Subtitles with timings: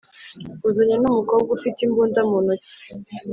[0.69, 2.69] uzanye numukobwa ufite imbunda muntoki